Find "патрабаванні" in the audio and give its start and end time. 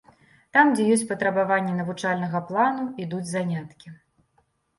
1.11-1.73